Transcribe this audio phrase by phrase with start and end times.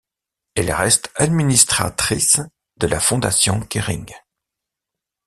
[0.55, 2.41] Elle reste administratrice
[2.77, 4.11] de la Fondation Kering.